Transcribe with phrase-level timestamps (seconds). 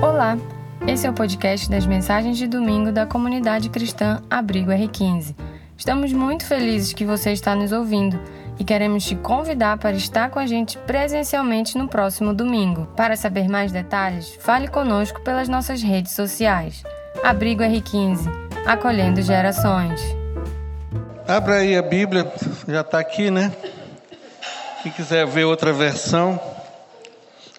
[0.00, 0.38] Olá,
[0.86, 5.34] esse é o podcast das mensagens de domingo da comunidade cristã Abrigo R15.
[5.76, 8.16] Estamos muito felizes que você está nos ouvindo
[8.60, 12.86] e queremos te convidar para estar com a gente presencialmente no próximo domingo.
[12.96, 16.84] Para saber mais detalhes, fale conosco pelas nossas redes sociais.
[17.24, 18.30] Abrigo R15,
[18.66, 20.00] acolhendo gerações.
[21.26, 22.32] Abra aí a Bíblia,
[22.68, 23.50] já está aqui, né?
[24.80, 26.38] Quem quiser ver outra versão,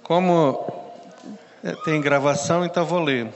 [0.02, 0.79] como
[1.84, 3.28] tem gravação, então vou ler.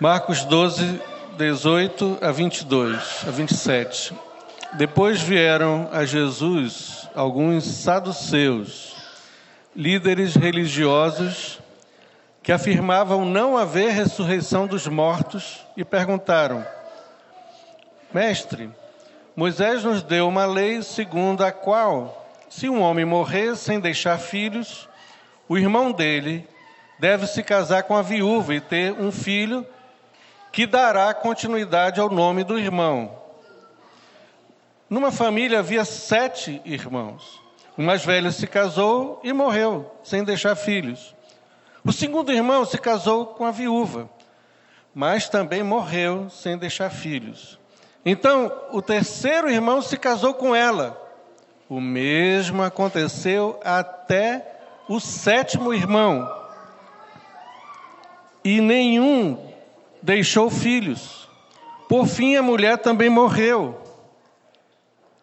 [0.00, 1.00] Marcos 12,
[1.36, 4.14] 18 a 22, a 27.
[4.74, 8.96] Depois vieram a Jesus alguns saduceus,
[9.74, 11.58] líderes religiosos,
[12.42, 16.66] que afirmavam não haver ressurreição dos mortos e perguntaram:
[18.12, 18.70] Mestre,
[19.34, 24.88] Moisés nos deu uma lei segundo a qual, se um homem morrer sem deixar filhos,
[25.48, 26.46] o irmão dele
[26.98, 29.66] deve se casar com a viúva e ter um filho
[30.50, 33.16] que dará continuidade ao nome do irmão.
[34.88, 37.42] Numa família havia sete irmãos.
[37.76, 41.14] O mais velho se casou e morreu, sem deixar filhos.
[41.84, 44.10] O segundo irmão se casou com a viúva,
[44.94, 47.58] mas também morreu sem deixar filhos.
[48.04, 51.00] Então, o terceiro irmão se casou com ela.
[51.68, 54.44] O mesmo aconteceu até
[54.88, 56.28] o sétimo irmão.
[58.44, 59.52] E nenhum
[60.02, 61.28] deixou filhos.
[61.88, 63.80] Por fim, a mulher também morreu.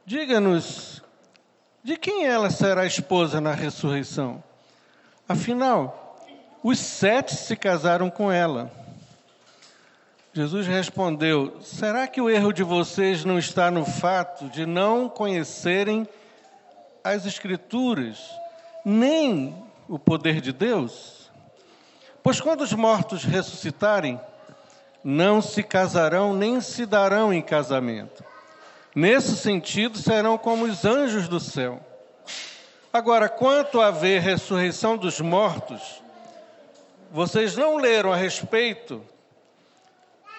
[0.05, 1.01] Diga-nos,
[1.83, 4.43] de quem ela será esposa na ressurreição?
[5.27, 6.17] Afinal,
[6.63, 8.71] os sete se casaram com ela.
[10.33, 16.07] Jesus respondeu: Será que o erro de vocês não está no fato de não conhecerem
[17.03, 18.19] as Escrituras,
[18.83, 19.55] nem
[19.87, 21.14] o poder de Deus?
[22.25, 24.19] Pois quando os mortos ressuscitarem,
[25.03, 28.23] não se casarão nem se darão em casamento
[28.95, 31.79] Nesse sentido, serão como os anjos do céu.
[32.91, 36.01] Agora, quanto a ver ressurreição dos mortos,
[37.11, 39.03] vocês não leram a respeito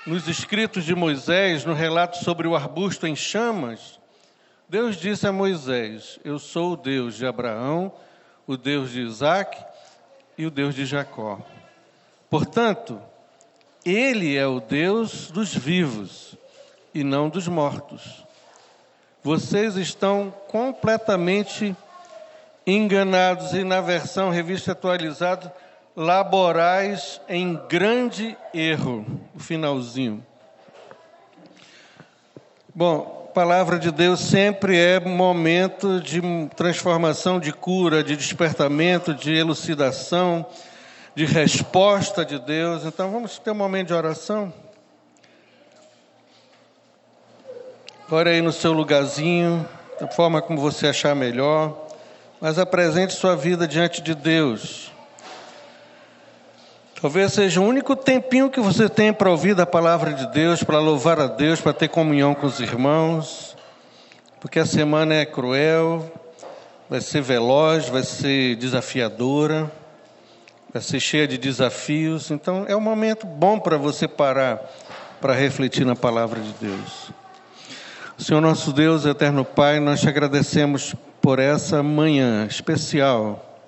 [0.04, 4.00] nos escritos de Moisés, no relato sobre o arbusto em chamas?
[4.68, 7.92] Deus disse a Moisés: Eu sou o Deus de Abraão,
[8.44, 9.64] o Deus de Isaac
[10.36, 11.38] e o Deus de Jacó.
[12.28, 13.00] Portanto,
[13.84, 16.36] Ele é o Deus dos vivos
[16.94, 18.24] e não dos mortos.
[19.22, 21.76] Vocês estão completamente
[22.66, 25.52] enganados e na versão revista atualizada
[25.94, 30.24] laborais em grande erro, o finalzinho.
[32.74, 36.20] Bom, palavra de Deus sempre é momento de
[36.56, 40.46] transformação, de cura, de despertamento, de elucidação,
[41.16, 42.84] de resposta de Deus.
[42.84, 44.52] Então vamos ter um momento de oração.
[48.10, 49.66] Ore aí no seu lugarzinho,
[49.98, 51.88] da forma como você achar melhor,
[52.38, 54.92] mas apresente sua vida diante de Deus.
[57.00, 60.78] Talvez seja o único tempinho que você tem para ouvir da palavra de Deus, para
[60.78, 63.56] louvar a Deus, para ter comunhão com os irmãos,
[64.38, 66.12] porque a semana é cruel,
[66.88, 69.70] vai ser veloz, vai ser desafiadora,
[70.76, 72.30] vai ser cheia de desafios.
[72.30, 74.60] Então é um momento bom para você parar
[75.22, 77.10] para refletir na palavra de Deus.
[78.18, 83.58] Senhor nosso Deus, eterno Pai, nós te agradecemos por essa manhã especial.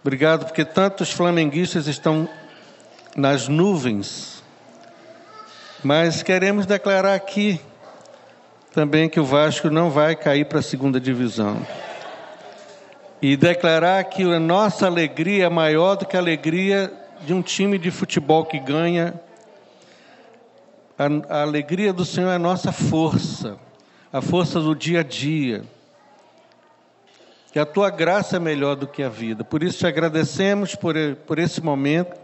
[0.00, 2.28] Obrigado porque tantos flamenguistas estão
[3.14, 4.42] nas nuvens,
[5.84, 7.60] mas queremos declarar aqui
[8.74, 11.64] também que o Vasco não vai cair para a segunda divisão.
[13.22, 16.92] E declarar que a nossa alegria é maior do que a alegria
[17.24, 19.14] de um time de futebol que ganha
[21.02, 23.56] a, a alegria do Senhor é a nossa força,
[24.12, 25.64] a força do dia a dia.
[27.52, 29.44] Que a tua graça é melhor do que a vida.
[29.44, 30.94] Por isso te agradecemos por,
[31.26, 32.21] por esse momento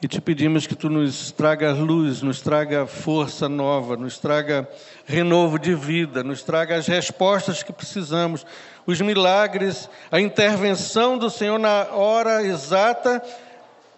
[0.00, 4.68] e te pedimos que tu nos traga luz, nos traga força nova, nos traga
[5.04, 8.46] renovo de vida, nos traga as respostas que precisamos,
[8.86, 13.20] os milagres, a intervenção do Senhor na hora exata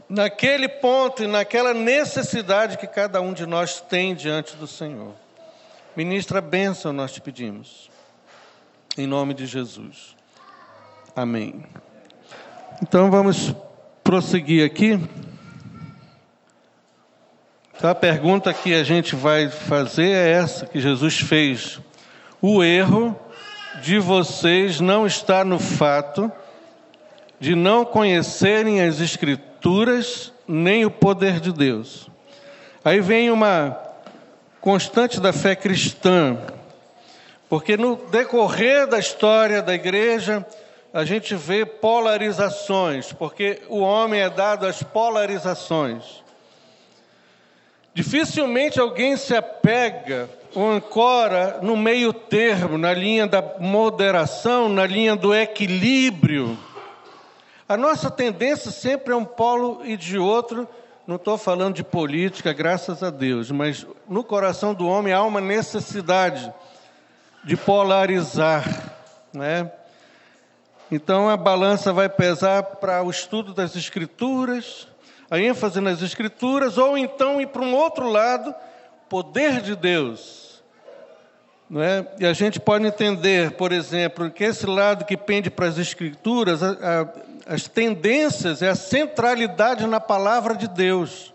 [0.09, 5.15] naquele ponto e naquela necessidade que cada um de nós tem diante do Senhor.
[5.95, 7.91] Ministra bênção, nós te pedimos.
[8.97, 10.17] Em nome de Jesus.
[11.15, 11.63] Amém.
[12.83, 13.55] Então vamos
[14.03, 14.99] prosseguir aqui.
[17.81, 21.81] Então, a pergunta que a gente vai fazer é essa que Jesus fez.
[22.39, 23.19] O erro
[23.81, 26.31] de vocês não está no fato
[27.39, 32.11] de não conhecerem as Escrituras nem o poder de Deus.
[32.85, 33.81] Aí vem uma
[34.61, 36.37] constante da fé cristã,
[37.49, 40.45] porque no decorrer da história da igreja,
[40.93, 46.20] a gente vê polarizações, porque o homem é dado às polarizações.
[47.93, 55.17] Dificilmente alguém se apega ou ancora no meio termo, na linha da moderação, na linha
[55.17, 56.59] do equilíbrio.
[57.69, 60.69] A nossa tendência sempre é um polo e de outro.
[61.07, 65.41] Não estou falando de política, graças a Deus, mas no coração do homem há uma
[65.41, 66.53] necessidade
[67.45, 68.95] de polarizar,
[69.33, 69.71] né?
[70.91, 74.89] Então a balança vai pesar para o estudo das escrituras,
[75.31, 78.53] a ênfase nas escrituras, ou então ir para um outro lado,
[79.09, 80.63] poder de Deus.
[81.69, 82.05] Não é?
[82.19, 86.65] E a gente pode entender, por exemplo, que esse lado que pende para as escrituras,
[86.65, 91.33] a, a, as tendências é a centralidade na palavra de Deus.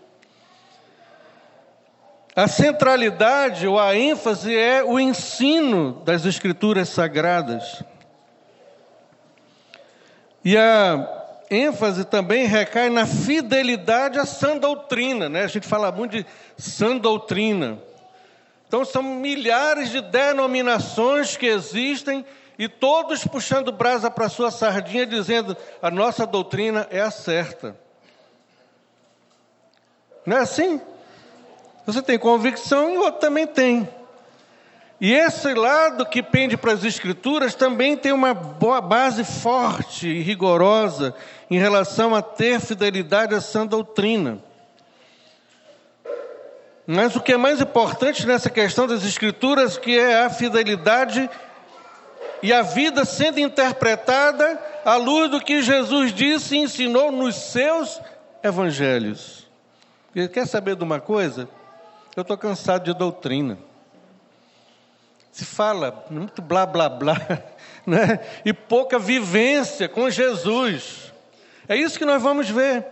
[2.34, 7.82] A centralidade ou a ênfase é o ensino das escrituras sagradas.
[10.44, 11.15] E a
[11.50, 15.44] ênfase também recai na fidelidade à sã doutrina, né?
[15.44, 16.26] A gente fala muito de
[16.56, 17.78] sã doutrina.
[18.66, 22.24] Então são milhares de denominações que existem
[22.58, 27.76] e todos puxando brasa para sua sardinha, dizendo a nossa doutrina é a certa.
[30.24, 30.80] Não é assim?
[31.84, 33.88] Você tem convicção e o outro também tem.
[35.00, 40.22] E esse lado que pende para as Escrituras também tem uma boa base forte e
[40.22, 41.14] rigorosa
[41.50, 44.38] em relação a ter fidelidade à sã doutrina.
[46.86, 51.28] Mas o que é mais importante nessa questão das Escrituras que é a fidelidade
[52.42, 58.00] e a vida sendo interpretada à luz do que Jesus disse e ensinou nos seus
[58.42, 59.46] evangelhos.
[60.32, 61.46] Quer saber de uma coisa?
[62.16, 63.58] Eu estou cansado de doutrina
[65.36, 67.14] se fala muito blá blá blá,
[67.86, 68.20] né?
[68.42, 71.12] e pouca vivência com Jesus.
[71.68, 72.86] É isso que nós vamos ver.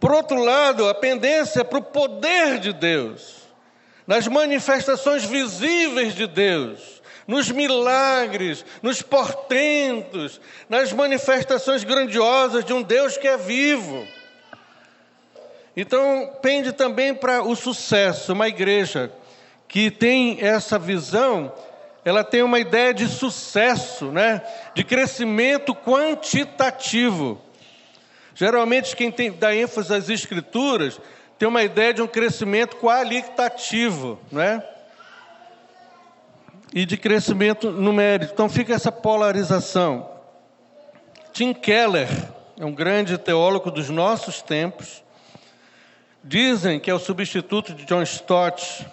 [0.00, 3.36] Por outro lado, a pendência para o poder de Deus,
[4.06, 10.40] nas manifestações visíveis de Deus, nos milagres, nos portentos,
[10.70, 14.08] nas manifestações grandiosas de um Deus que é vivo.
[15.76, 19.12] Então, pende também para o sucesso, uma igreja
[19.68, 21.52] que tem essa visão
[22.04, 24.42] ela tem uma ideia de sucesso, né?
[24.74, 27.40] de crescimento quantitativo.
[28.34, 31.00] Geralmente, quem tem, dá ênfase às escrituras
[31.38, 34.62] tem uma ideia de um crescimento qualitativo, né?
[36.72, 38.32] E de crescimento numérico.
[38.32, 40.10] Então fica essa polarização.
[41.32, 42.08] Tim Keller
[42.58, 45.02] é um grande teólogo dos nossos tempos.
[46.22, 48.86] Dizem que é o substituto de John Stott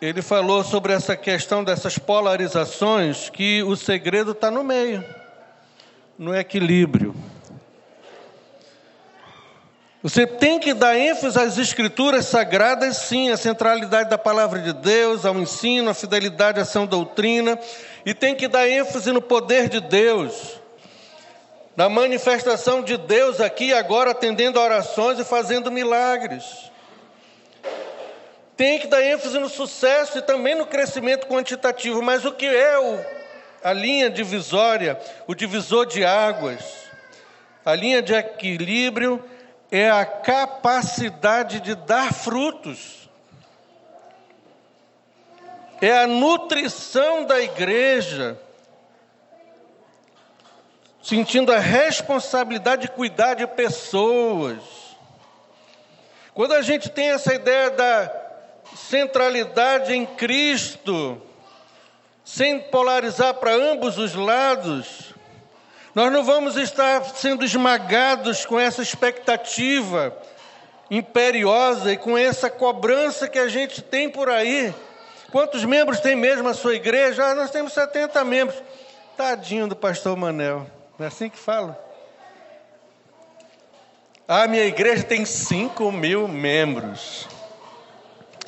[0.00, 5.04] ele falou sobre essa questão dessas polarizações, que o segredo está no meio,
[6.18, 7.14] no equilíbrio.
[10.02, 15.26] Você tem que dar ênfase às escrituras sagradas, sim, à centralidade da palavra de Deus,
[15.26, 17.58] ao ensino, à fidelidade à sã doutrina,
[18.06, 20.58] e tem que dar ênfase no poder de Deus,
[21.76, 26.69] na manifestação de Deus aqui e agora, atendendo a orações e fazendo milagres
[28.60, 32.78] tem que dar ênfase no sucesso e também no crescimento quantitativo, mas o que é
[32.78, 33.02] o,
[33.64, 36.62] a linha divisória, o divisor de águas?
[37.64, 39.24] A linha de equilíbrio
[39.70, 43.08] é a capacidade de dar frutos.
[45.80, 48.38] É a nutrição da igreja,
[51.02, 54.58] sentindo a responsabilidade de cuidar de pessoas.
[56.34, 58.19] Quando a gente tem essa ideia da
[58.76, 61.20] centralidade em Cristo,
[62.24, 65.14] sem polarizar para ambos os lados,
[65.94, 70.16] nós não vamos estar sendo esmagados com essa expectativa
[70.90, 74.74] imperiosa e com essa cobrança que a gente tem por aí.
[75.32, 77.24] Quantos membros tem mesmo a sua igreja?
[77.24, 78.60] Ah, nós temos 70 membros.
[79.16, 80.66] Tadinho do pastor Manel.
[80.98, 81.78] Não é assim que fala?
[84.26, 87.26] A minha igreja tem 5 mil membros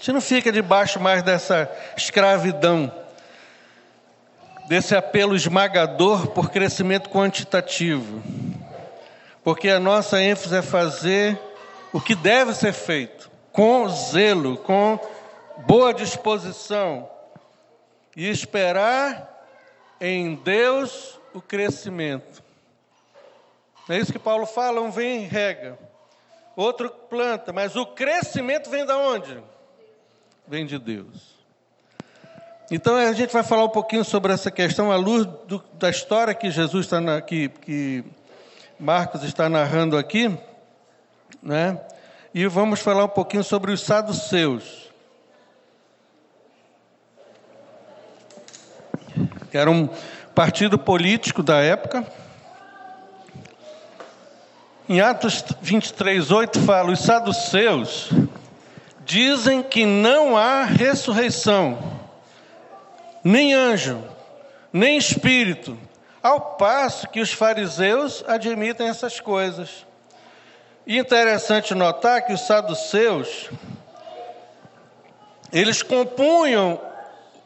[0.03, 2.93] gente não fica debaixo mais dessa escravidão,
[4.67, 8.21] desse apelo esmagador por crescimento quantitativo.
[9.45, 11.39] Porque a nossa ênfase é fazer
[11.93, 14.99] o que deve ser feito, com zelo, com
[15.59, 17.09] boa disposição,
[18.17, 19.47] e esperar
[20.01, 22.43] em Deus o crescimento.
[23.89, 25.79] É isso que Paulo fala, um vem e rega,
[26.57, 29.52] outro planta, mas o crescimento vem da onde?
[30.47, 31.33] Vem de Deus.
[32.71, 36.35] Então a gente vai falar um pouquinho sobre essa questão à luz do, da história
[36.35, 38.05] que Jesus está na, que, que
[38.79, 40.37] Marcos está narrando aqui,
[41.43, 41.81] né?
[42.35, 44.91] E vamos falar um pouquinho sobre os saduceus.
[49.51, 49.89] Que era um
[50.35, 52.07] partido político da época.
[54.89, 58.11] Em Atos 23, 8 fala: os saduceus
[59.05, 61.79] dizem que não há ressurreição,
[63.23, 64.03] nem anjo,
[64.73, 65.79] nem espírito,
[66.23, 69.87] ao passo que os fariseus admitem essas coisas.
[70.87, 73.51] E interessante notar que os saduceus,
[75.53, 76.81] eles compunham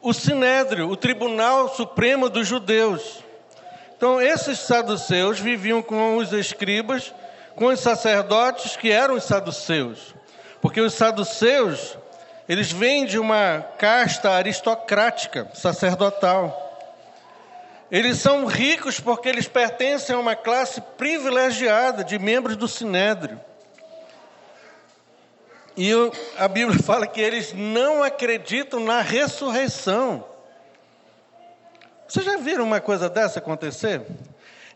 [0.00, 3.24] o sinédrio, o tribunal supremo dos judeus.
[3.96, 7.12] Então, esses saduceus viviam com os escribas,
[7.54, 10.15] com os sacerdotes que eram os saduceus.
[10.60, 11.96] Porque os saduceus,
[12.48, 16.62] eles vêm de uma casta aristocrática, sacerdotal.
[17.90, 23.40] Eles são ricos porque eles pertencem a uma classe privilegiada de membros do sinédrio.
[25.76, 25.92] E
[26.38, 30.24] a Bíblia fala que eles não acreditam na ressurreição.
[32.08, 34.02] Vocês já viram uma coisa dessa acontecer?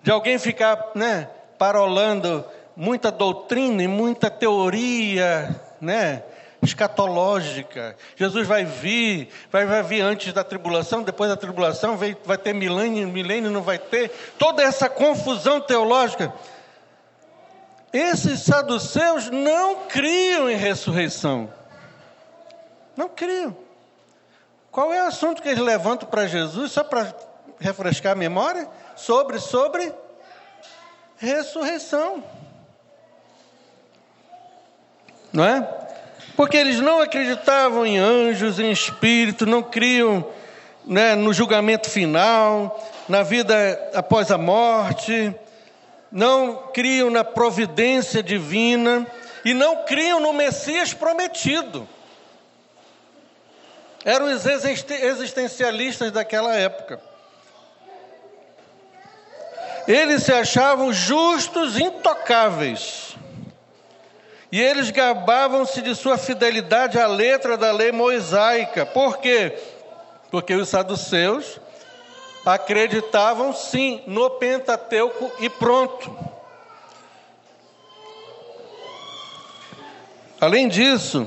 [0.03, 2.45] De alguém ficar, né, parolando
[2.77, 6.23] muita doutrina e muita teoria, né,
[6.63, 7.97] escatológica.
[8.17, 12.53] Jesus vai vir, vai, vai vir antes da tribulação, depois da tribulação, vai, vai ter
[12.53, 14.11] milênio, milênio não vai ter.
[14.39, 16.33] Toda essa confusão teológica.
[17.93, 21.53] Esses saduceus não criam em ressurreição.
[22.97, 23.57] Não criam.
[24.71, 27.13] Qual é o assunto que eles levantam para Jesus, só para
[27.59, 28.69] refrescar a memória?
[28.95, 29.93] Sobre, sobre
[31.17, 32.23] ressurreição.
[35.33, 35.81] Não é?
[36.41, 40.27] porque eles não acreditavam em anjos, em espírito, não criam
[40.87, 43.55] né, no julgamento final, na vida
[43.93, 45.35] após a morte,
[46.11, 49.07] não criam na providência divina
[49.45, 51.87] e não criam no Messias prometido.
[54.03, 57.03] Eram os existencialistas daquela época.
[59.87, 63.10] Eles se achavam justos, intocáveis.
[64.53, 68.85] E eles gabavam-se de sua fidelidade à letra da lei mosaica.
[68.85, 69.57] Por quê?
[70.31, 71.61] Porque os saduceus
[72.45, 76.17] acreditavam sim no Pentateuco e pronto.
[80.41, 81.27] Além disso,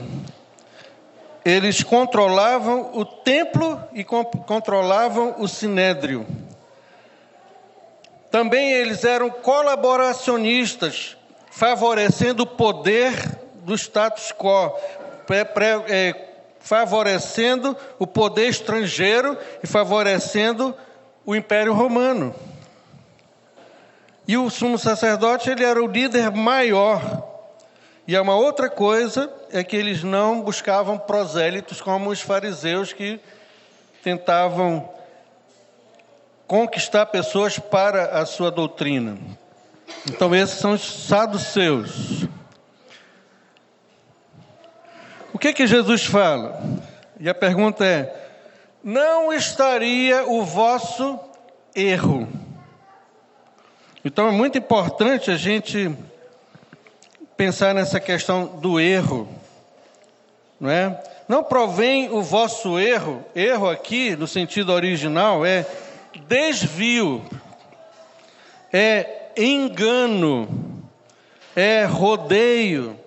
[1.45, 6.25] eles controlavam o templo e controlavam o sinédrio.
[8.31, 11.15] Também eles eram colaboracionistas
[11.53, 13.13] favorecendo o poder
[13.63, 14.75] do status quo,
[15.87, 16.15] é,
[16.59, 20.75] favorecendo o poder estrangeiro e favorecendo
[21.23, 22.33] o Império Romano.
[24.27, 27.23] E o sumo sacerdote ele era o líder maior.
[28.07, 33.19] E uma outra coisa é que eles não buscavam prosélitos como os fariseus que
[34.01, 34.89] tentavam
[36.47, 39.42] conquistar pessoas para a sua doutrina.
[40.09, 42.27] Então, esses são os saduceus.
[45.33, 46.61] O que que Jesus fala?
[47.19, 48.13] E a pergunta é:
[48.83, 51.19] não estaria o vosso
[51.75, 52.27] erro?
[54.05, 55.89] Então é muito importante a gente
[57.37, 59.29] pensar nessa questão do erro,
[60.59, 61.01] não é?
[61.27, 65.65] Não provém o vosso erro, erro aqui no sentido original é
[66.27, 67.23] desvio,
[68.73, 70.47] é engano,
[71.55, 72.99] é rodeio,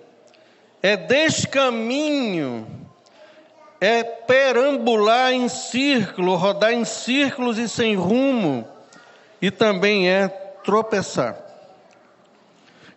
[0.81, 2.67] é descaminho,
[3.79, 8.67] é perambular em círculo, rodar em círculos e sem rumo,
[9.41, 11.37] e também é tropeçar.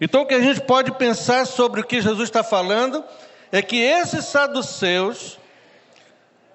[0.00, 3.04] Então, o que a gente pode pensar sobre o que Jesus está falando
[3.52, 5.38] é que esses saduceus,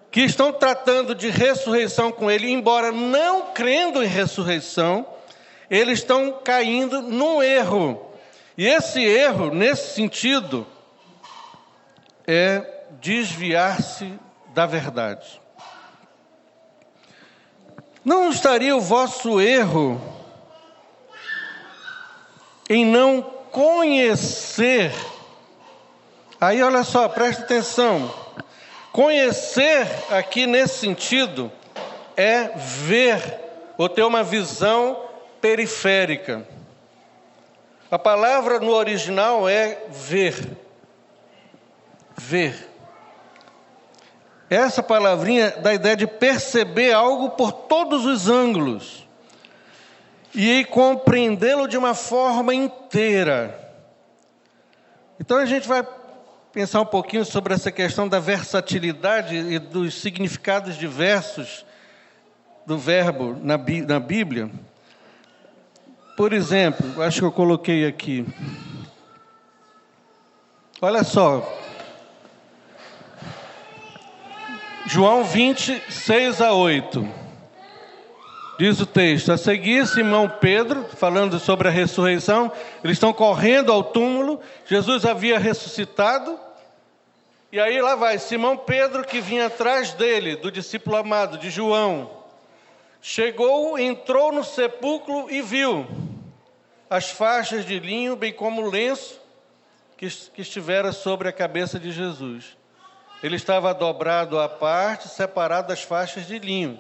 [0.10, 5.06] que estão tratando de ressurreição com ele, embora não crendo em ressurreição,
[5.70, 8.12] eles estão caindo num erro.
[8.58, 10.66] E esse erro, nesse sentido,
[12.26, 12.64] é
[13.02, 14.14] desviar-se
[14.54, 15.42] da verdade.
[18.04, 20.00] Não estaria o vosso erro
[22.70, 24.94] em não conhecer.
[26.40, 28.14] Aí olha só, preste atenção.
[28.92, 31.52] Conhecer aqui nesse sentido
[32.16, 33.22] é ver
[33.78, 35.05] ou ter uma visão
[35.46, 36.44] periférica.
[37.92, 40.58] A palavra no original é ver.
[42.18, 42.68] Ver.
[44.50, 49.08] Essa palavrinha dá a ideia de perceber algo por todos os ângulos
[50.34, 53.72] e compreendê-lo de uma forma inteira.
[55.20, 55.88] Então a gente vai
[56.52, 61.64] pensar um pouquinho sobre essa questão da versatilidade e dos significados diversos
[62.66, 64.50] do verbo na, na Bíblia.
[66.16, 68.26] Por exemplo, acho que eu coloquei aqui.
[70.82, 71.46] Olha só.
[74.86, 77.06] João 20, 6 a 8.
[78.58, 82.50] Diz o texto: A seguir, Simão Pedro, falando sobre a ressurreição,
[82.82, 84.40] eles estão correndo ao túmulo.
[84.66, 86.40] Jesus havia ressuscitado.
[87.52, 92.25] E aí lá vai Simão Pedro, que vinha atrás dele, do discípulo amado, de João.
[93.08, 95.86] Chegou, entrou no sepulcro e viu
[96.90, 99.22] as faixas de linho, bem como o lenço
[99.96, 102.58] que, que estivera sobre a cabeça de Jesus.
[103.22, 106.80] Ele estava dobrado à parte, separado das faixas de linho.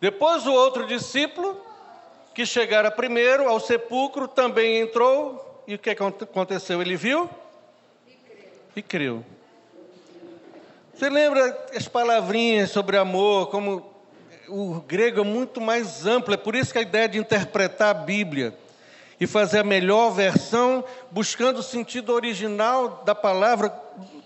[0.00, 1.64] Depois o outro discípulo,
[2.34, 5.62] que chegara primeiro ao sepulcro, também entrou.
[5.64, 6.82] E o que aconteceu?
[6.82, 7.30] Ele viu?
[8.74, 9.24] E creu.
[10.92, 13.94] Você lembra as palavrinhas sobre amor, como
[14.48, 17.94] o grego é muito mais amplo, é por isso que a ideia de interpretar a
[17.94, 18.56] Bíblia
[19.18, 23.70] e fazer a melhor versão, buscando o sentido original da palavra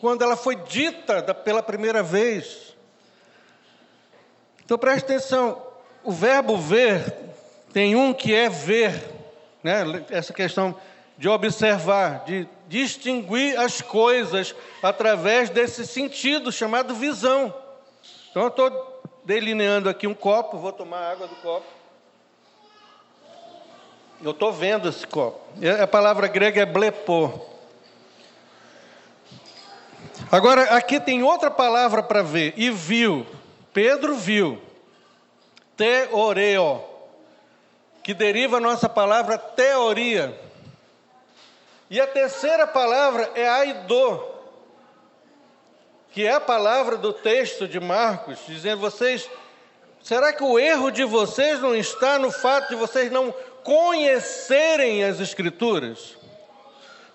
[0.00, 2.74] quando ela foi dita pela primeira vez.
[4.64, 5.62] Então preste atenção,
[6.02, 7.14] o verbo ver
[7.72, 9.00] tem um que é ver,
[9.62, 10.04] né?
[10.10, 10.74] essa questão
[11.16, 17.54] de observar, de distinguir as coisas através desse sentido chamado visão.
[18.30, 18.89] Então eu estou
[19.24, 21.66] delineando aqui um copo, vou tomar água do copo.
[24.22, 25.40] Eu estou vendo esse copo.
[25.82, 27.46] A palavra grega é blepo.
[30.30, 32.52] Agora, aqui tem outra palavra para ver.
[32.56, 33.26] E viu.
[33.72, 34.60] Pedro viu.
[35.76, 36.84] Teoreo.
[38.02, 40.38] Que deriva a nossa palavra teoria.
[41.88, 44.29] E a terceira palavra é aido.
[46.10, 49.28] Que é a palavra do texto de Marcos, dizendo: vocês.
[50.02, 55.20] Será que o erro de vocês não está no fato de vocês não conhecerem as
[55.20, 56.16] Escrituras,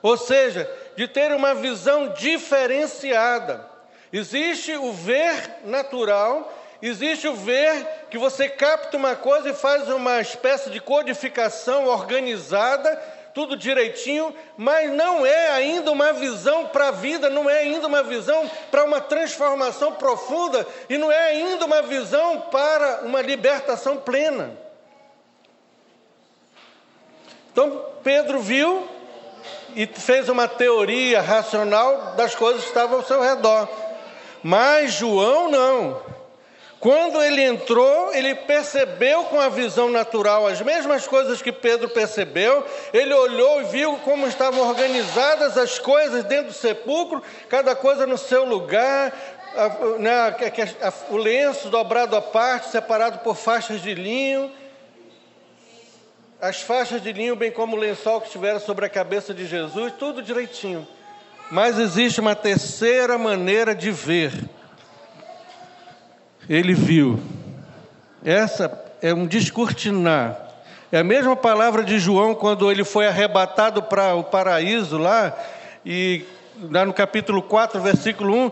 [0.02, 3.70] ou seja, de ter uma visão diferenciada.
[4.14, 10.22] Existe o ver natural, existe o ver que você capta uma coisa e faz uma
[10.22, 13.02] espécie de codificação organizada,
[13.36, 18.02] tudo direitinho, mas não é ainda uma visão para a vida, não é ainda uma
[18.02, 24.58] visão para uma transformação profunda e não é ainda uma visão para uma libertação plena.
[27.52, 28.88] Então Pedro viu
[29.76, 33.68] e fez uma teoria racional das coisas que estavam ao seu redor.
[34.42, 36.15] Mas João não.
[36.86, 42.64] Quando ele entrou, ele percebeu com a visão natural as mesmas coisas que Pedro percebeu.
[42.94, 48.20] Ele olhou e viu como estavam organizadas as coisas dentro do sepulcro, cada coisa no
[48.20, 49.12] seu lugar,
[49.98, 50.36] né,
[51.10, 54.52] o lenço dobrado à parte, separado por faixas de linho
[56.40, 59.92] as faixas de linho, bem como o lençol que estiver sobre a cabeça de Jesus,
[59.98, 60.88] tudo direitinho.
[61.50, 64.32] Mas existe uma terceira maneira de ver.
[66.50, 67.20] Ele viu.
[68.24, 70.40] Essa é um descortinar.
[70.92, 75.36] É a mesma palavra de João quando ele foi arrebatado para o paraíso lá,
[75.86, 76.24] e
[76.72, 78.52] lá no capítulo 4, versículo 1,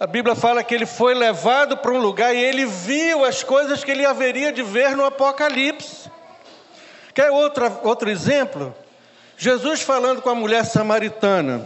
[0.00, 3.84] a Bíblia fala que ele foi levado para um lugar e ele viu as coisas
[3.84, 6.10] que ele haveria de ver no Apocalipse.
[7.12, 8.74] Quer outra, outro exemplo?
[9.36, 11.62] Jesus falando com a mulher samaritana.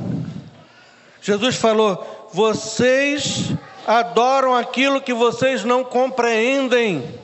[1.22, 3.52] Jesus falou: Vocês
[3.88, 7.18] adoram aquilo que vocês não compreendem,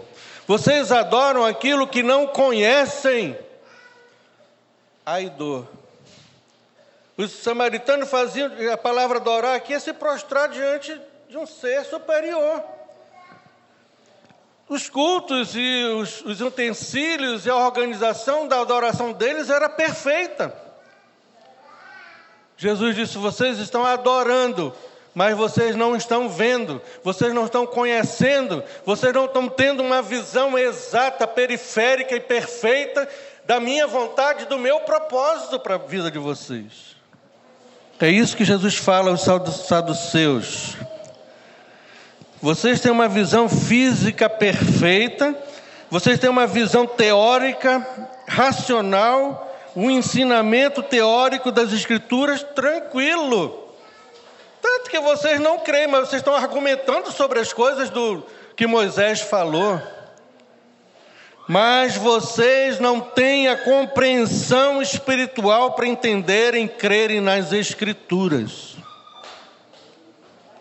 [0.46, 3.38] vocês adoram aquilo que não conhecem.
[5.05, 5.68] Ai dor.
[7.18, 10.98] Os samaritanos faziam, a palavra adorar aqui é se prostrar diante
[11.29, 12.64] de um ser superior.
[14.66, 20.57] Os cultos e os, os utensílios e a organização da adoração deles era perfeita.
[22.57, 24.74] Jesus disse: Vocês estão adorando,
[25.14, 30.59] mas vocês não estão vendo, vocês não estão conhecendo, vocês não estão tendo uma visão
[30.59, 33.09] exata, periférica e perfeita
[33.46, 36.96] da minha vontade, do meu propósito para a vida de vocês.
[38.00, 40.77] É isso que Jesus fala aos saduceus.
[42.42, 45.35] Vocês têm uma visão física perfeita,
[45.88, 47.87] vocês têm uma visão teórica,
[48.27, 53.63] racional, o ensinamento teórico das Escrituras tranquilo.
[54.64, 58.24] Tanto que vocês não creem, mas vocês estão argumentando sobre as coisas do
[58.57, 59.79] que Moisés falou.
[61.46, 68.74] Mas vocês não têm a compreensão espiritual para entenderem, crerem nas Escrituras.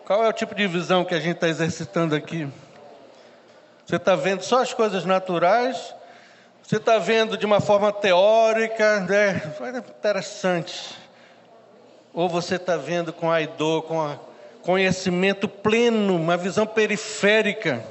[0.04, 2.46] Qual é o tipo de visão que a gente está exercitando aqui?
[3.86, 5.94] Você está vendo só as coisas naturais?
[6.62, 9.54] Você está vendo de uma forma teórica, né?
[9.98, 11.03] interessante.
[12.14, 14.16] Ou você está vendo com a dor, com a
[14.62, 17.84] conhecimento pleno, uma visão periférica,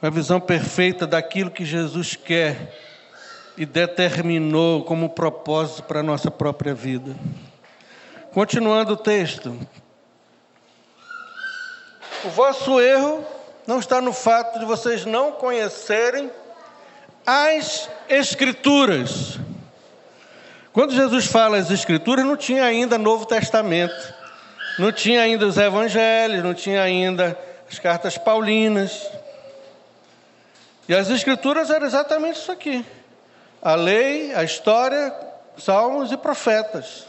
[0.00, 2.72] uma visão perfeita daquilo que Jesus quer
[3.56, 7.14] e determinou como propósito para a nossa própria vida.
[8.32, 9.58] Continuando o texto.
[12.24, 13.24] O vosso erro
[13.66, 16.30] não está no fato de vocês não conhecerem
[17.26, 19.38] as Escrituras.
[20.72, 24.14] Quando Jesus fala as Escrituras, não tinha ainda Novo Testamento,
[24.78, 27.36] não tinha ainda os Evangelhos, não tinha ainda
[27.70, 29.10] as cartas paulinas.
[30.88, 32.84] E as Escrituras eram exatamente isso aqui:
[33.60, 35.12] a lei, a história,
[35.58, 37.06] salmos e profetas.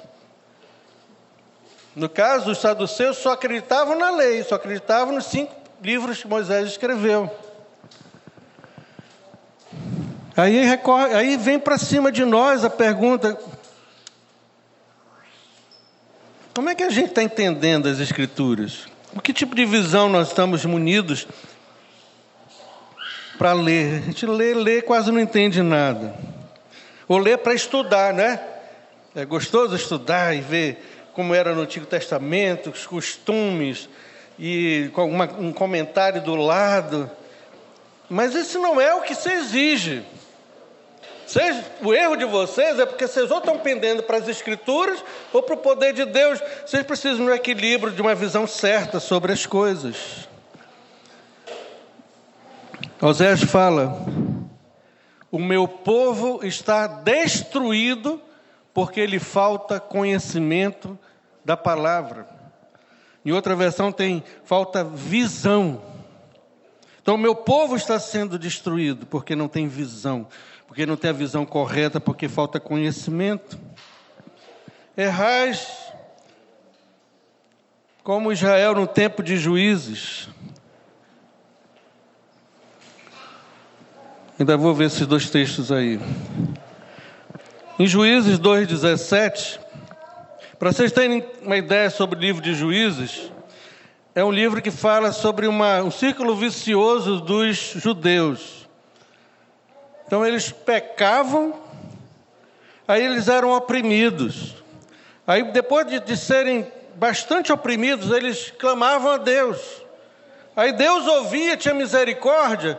[1.96, 6.68] No caso, os saduceus só acreditavam na lei, só acreditavam nos cinco livros que Moisés
[6.68, 7.30] escreveu.
[10.36, 13.38] Aí, recorre, aí vem para cima de nós a pergunta:
[16.54, 18.86] como é que a gente está entendendo as Escrituras?
[19.14, 21.28] O que tipo de visão nós estamos munidos
[23.38, 24.00] para ler?
[24.00, 26.16] A gente lê, lê, quase não entende nada.
[27.08, 28.40] Ou lê para estudar, né?
[29.16, 33.90] É gostoso estudar e ver como era no Antigo Testamento, os costumes,
[34.40, 37.10] e com uma, um comentário do lado.
[38.10, 40.04] Mas isso não é o que se exige.
[41.32, 45.42] Vocês, o erro de vocês é porque vocês ou estão pendendo para as Escrituras ou
[45.42, 46.42] para o poder de Deus.
[46.66, 50.28] Vocês precisam de um equilíbrio, de uma visão certa sobre as coisas.
[53.02, 53.98] Osés fala:
[55.32, 58.22] O meu povo está destruído
[58.74, 61.00] porque lhe falta conhecimento
[61.46, 62.28] da palavra.
[63.24, 65.82] Em outra versão tem falta visão.
[67.02, 70.28] Então, meu povo está sendo destruído porque não tem visão,
[70.72, 73.60] porque não tem a visão correta, porque falta conhecimento.
[74.96, 75.68] Errais
[78.02, 80.30] como Israel no tempo de juízes.
[84.40, 86.00] Ainda vou ver esses dois textos aí.
[87.78, 89.60] Em Juízes 2,17,
[90.58, 93.30] para vocês terem uma ideia sobre o livro de Juízes,
[94.16, 98.61] é um livro que fala sobre uma, um círculo vicioso dos judeus.
[100.12, 101.54] Então eles pecavam,
[102.86, 104.62] aí eles eram oprimidos.
[105.26, 109.62] Aí depois de, de serem bastante oprimidos, eles clamavam a Deus.
[110.54, 112.78] Aí Deus ouvia, tinha misericórdia,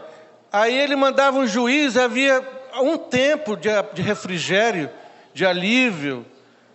[0.52, 2.46] aí ele mandava um juiz, havia
[2.82, 4.90] um tempo de, de refrigério,
[5.32, 6.26] de alívio,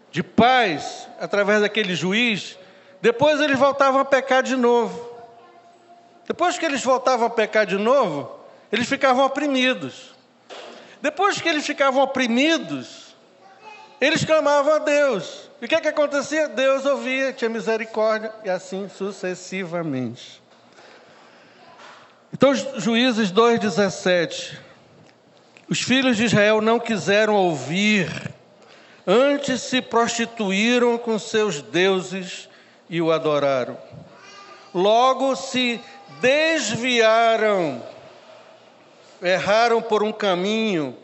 [0.09, 2.57] de paz através daquele juiz,
[2.99, 5.07] depois eles voltavam a pecar de novo.
[6.25, 8.39] Depois que eles voltavam a pecar de novo,
[8.71, 10.16] eles ficavam oprimidos.
[11.01, 13.15] Depois que eles ficavam oprimidos,
[13.99, 15.49] eles clamavam a Deus.
[15.61, 16.47] E o que, é que acontecia?
[16.47, 20.41] Deus ouvia, tinha misericórdia, e assim sucessivamente.
[22.33, 24.57] Então, Juízes 2,17.
[25.69, 28.35] Os filhos de Israel não quiseram ouvir
[29.09, 32.49] Antes se prostituíram com seus deuses
[32.89, 33.77] e o adoraram.
[34.73, 35.79] Logo se
[36.19, 37.81] desviaram,
[39.21, 40.95] erraram por um caminho,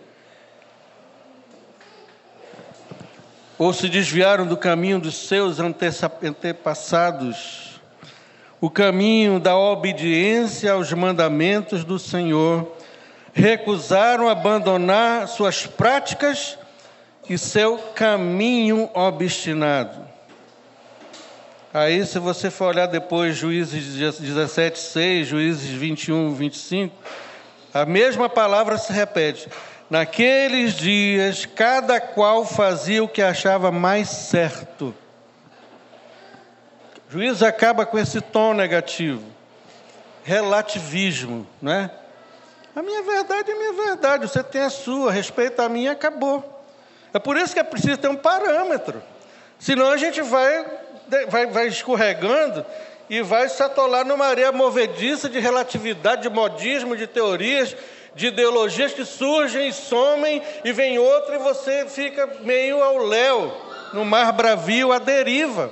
[3.57, 7.79] ou se desviaram do caminho dos seus antepassados,
[8.59, 12.75] o caminho da obediência aos mandamentos do Senhor,
[13.33, 16.57] recusaram abandonar suas práticas
[17.29, 20.13] e seu caminho obstinado.
[21.73, 26.95] Aí, se você for olhar depois, Juízes 17, 6, Juízes 21, 25,
[27.73, 29.49] a mesma palavra se repete.
[29.89, 34.95] Naqueles dias, cada qual fazia o que achava mais certo.
[37.07, 39.23] O juiz acaba com esse tom negativo.
[40.23, 41.91] Relativismo, né?
[42.75, 46.63] A minha verdade é minha verdade, você tem a sua, respeita a minha, acabou.
[47.13, 49.01] É por isso que é preciso ter um parâmetro.
[49.59, 50.65] Senão a gente vai,
[51.29, 52.65] vai, vai escorregando
[53.13, 57.75] e vai se atolar numa areia movediça de relatividade, de modismo, de teorias,
[58.15, 63.55] de ideologias que surgem e somem, e vem outra e você fica meio ao léu,
[63.93, 65.71] no mar bravio, à deriva.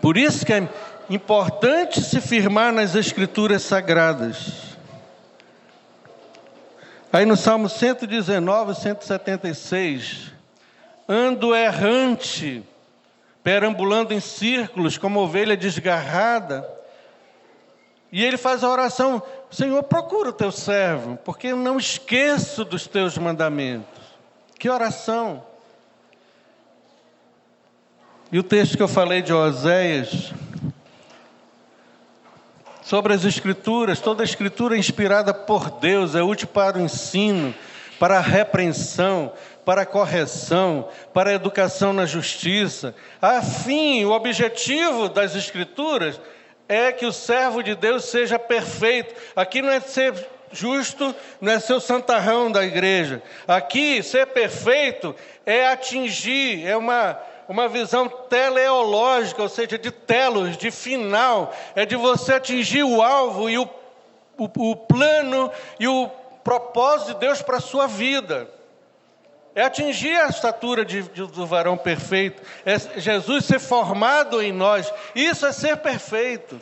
[0.00, 0.68] Por isso que é
[1.10, 4.76] importante se firmar nas escrituras sagradas.
[7.12, 10.30] Aí no Salmo 119, 176,
[11.08, 12.62] ando errante,
[13.42, 16.68] perambulando em círculos como ovelha desgarrada.
[18.10, 22.86] E ele faz a oração: Senhor, procura o teu servo, porque eu não esqueço dos
[22.86, 24.02] teus mandamentos.
[24.58, 25.44] Que oração!
[28.30, 30.32] E o texto que eu falei de Oséias,
[32.82, 37.54] sobre as Escrituras, toda a Escritura é inspirada por Deus, é útil para o ensino,
[37.98, 39.32] para a repreensão,
[39.64, 42.94] para a correção, para a educação na justiça.
[43.20, 46.20] Afim, o objetivo das Escrituras
[46.68, 49.14] é que o servo de Deus seja perfeito.
[49.36, 50.14] Aqui não é ser
[50.50, 53.22] justo, não é ser o santarrão da igreja.
[53.46, 55.14] Aqui, ser perfeito
[55.46, 61.96] é atingir, é uma uma visão teleológica, ou seja, de telos, de final, é de
[61.96, 63.68] você atingir o alvo e o,
[64.38, 66.08] o, o plano e o
[66.42, 68.48] propósito de Deus para a sua vida.
[69.54, 74.92] É atingir a estatura de, de, do varão perfeito, é Jesus ser formado em nós,
[75.14, 76.58] isso é ser perfeito.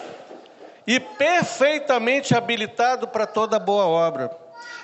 [0.86, 4.30] E perfeitamente habilitado para toda boa obra.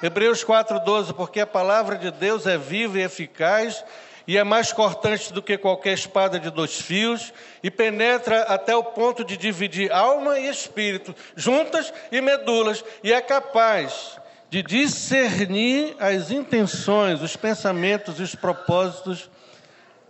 [0.02, 3.82] Hebreus 4,12, porque a palavra de Deus é viva e eficaz
[4.26, 8.82] e é mais cortante do que qualquer espada de dois fios, e penetra até o
[8.82, 16.30] ponto de dividir alma e espírito, juntas e medulas, e é capaz de discernir as
[16.30, 19.28] intenções, os pensamentos e os propósitos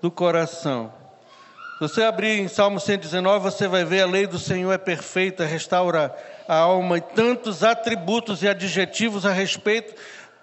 [0.01, 0.93] do coração.
[1.75, 5.45] Se você abrir em Salmo 119, você vai ver a lei do Senhor é perfeita,
[5.45, 6.15] restaura
[6.49, 9.95] a alma e tantos atributos e adjetivos a respeito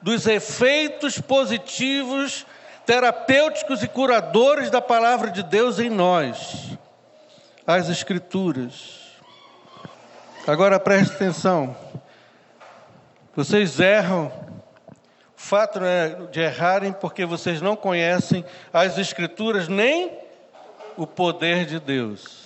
[0.01, 2.45] dos efeitos positivos
[2.85, 6.77] terapêuticos e curadores da palavra de Deus em nós,
[7.65, 9.01] as Escrituras.
[10.45, 11.75] Agora preste atenção.
[13.35, 14.31] Vocês erram.
[15.35, 20.11] O fato é de errarem porque vocês não conhecem as Escrituras nem
[20.95, 22.43] o poder de Deus.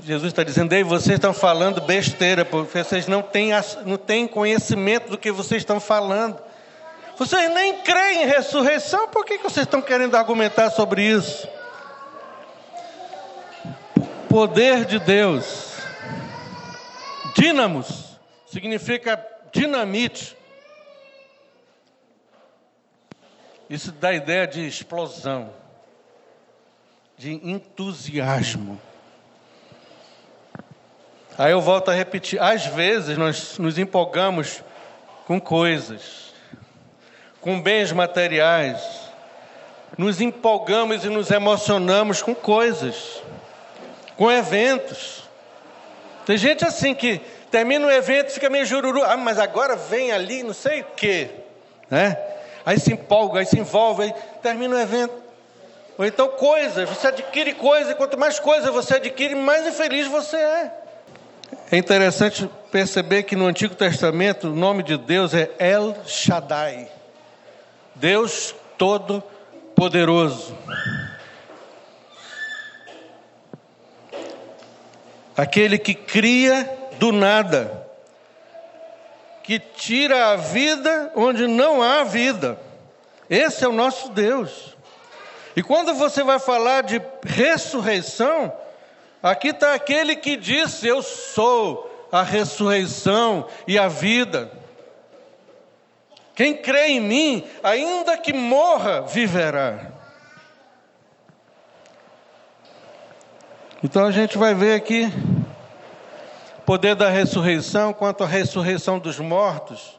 [0.00, 3.50] Jesus está dizendo, ei, vocês estão falando besteira, porque vocês não têm,
[3.84, 6.40] não têm conhecimento do que vocês estão falando.
[7.18, 11.48] Vocês nem creem em ressurreição, por que, que vocês estão querendo argumentar sobre isso?
[14.28, 15.72] Poder de Deus.
[17.34, 18.05] Dínamos
[18.56, 20.34] significa dinamite.
[23.68, 25.52] Isso dá ideia de explosão,
[27.18, 28.80] de entusiasmo.
[31.36, 34.64] Aí eu volto a repetir: às vezes nós nos empolgamos
[35.26, 36.26] com coisas
[37.46, 38.82] com bens materiais,
[39.96, 43.22] nos empolgamos e nos emocionamos com coisas,
[44.16, 45.22] com eventos.
[46.24, 47.20] Tem gente assim que
[47.56, 51.30] termina o evento fica meio jururu, ah, mas agora vem ali não sei o quê,
[51.88, 52.14] né?
[52.66, 55.14] Aí se empolga, aí se envolve, aí termina o evento.
[55.96, 60.36] Ou então coisas, você adquire coisas, e quanto mais coisas você adquire, mais infeliz você
[60.36, 60.70] é.
[61.72, 66.90] É interessante perceber que no Antigo Testamento o nome de Deus é El Shaddai.
[67.94, 70.54] Deus Todo-Poderoso.
[75.34, 77.86] Aquele que cria do nada,
[79.42, 82.58] que tira a vida onde não há vida.
[83.30, 84.76] Esse é o nosso Deus.
[85.54, 88.52] E quando você vai falar de ressurreição,
[89.22, 94.50] aqui está aquele que disse: Eu sou a ressurreição e a vida.
[96.34, 99.92] Quem crê em mim, ainda que morra, viverá.
[103.82, 105.10] Então a gente vai ver aqui
[106.66, 109.98] poder da ressurreição quanto à ressurreição dos mortos.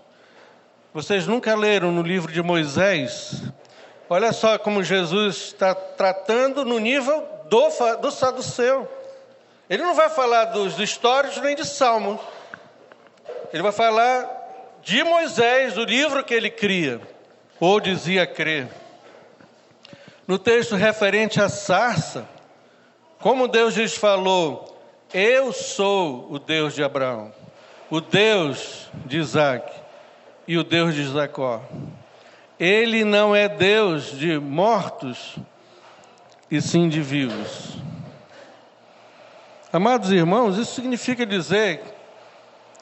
[0.93, 3.41] Vocês nunca leram no livro de Moisés?
[4.09, 7.69] Olha só como Jesus está tratando no nível do,
[8.01, 8.87] do saduceu.
[9.69, 12.19] Ele não vai falar dos históricos nem de salmos.
[13.53, 14.29] Ele vai falar
[14.83, 17.01] de Moisés, do livro que ele cria,
[17.59, 18.67] ou dizia crer.
[20.27, 22.27] No texto referente à sarça,
[23.19, 24.76] como Deus lhes falou:
[25.13, 27.31] Eu sou o Deus de Abraão,
[27.89, 29.71] o Deus de Isaac
[30.45, 31.61] e o Deus de Jacó.
[32.59, 35.37] Ele não é Deus de mortos,
[36.49, 37.77] e sim de vivos.
[39.71, 41.81] Amados irmãos, isso significa dizer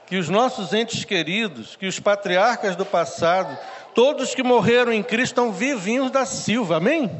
[0.07, 3.57] que os nossos entes queridos, que os patriarcas do passado,
[3.93, 7.11] todos que morreram em Cristo estão vivinhos da Silva, amém?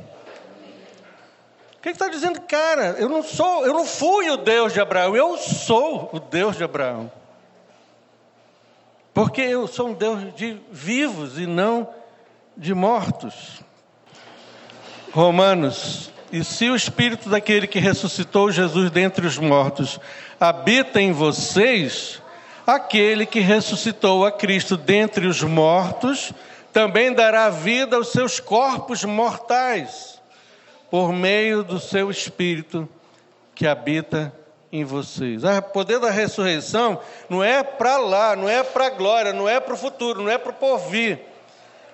[1.85, 2.95] Que está dizendo, cara?
[2.97, 6.63] Eu não sou, eu não fui o Deus de Abraão, eu sou o Deus de
[6.63, 7.11] Abraão.
[9.13, 11.87] Porque eu sou um Deus de vivos e não
[12.57, 13.61] de mortos.
[15.13, 19.99] Romanos, e se o Espírito daquele que ressuscitou Jesus dentre os mortos
[20.39, 22.19] habita em vocês,
[22.65, 26.33] aquele que ressuscitou a Cristo dentre os mortos
[26.73, 30.14] também dará vida aos seus corpos mortais,
[30.89, 32.87] por meio do seu Espírito
[33.53, 34.33] que habita
[34.71, 35.43] em vocês.
[35.43, 39.59] O poder da ressurreição não é para lá, não é para a glória, não é
[39.59, 41.19] para o futuro, não é para o porvir.